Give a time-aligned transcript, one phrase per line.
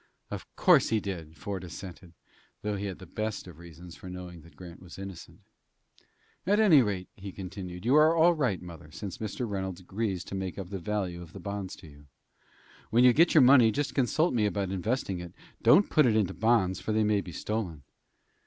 [0.31, 2.13] "Of course he did," Ford assented,
[2.63, 5.41] though he had the best of reasons for knowing that Grant was innocent.
[6.47, 9.47] "At any rate," he continued, "you are all right, mother, since Mr.
[9.47, 12.07] Reynolds agrees to make up the value of the bonds to you.
[12.89, 15.35] When you get your money, just consult me about investing it.
[15.61, 17.83] Don't put it into bonds, for they may be stolen."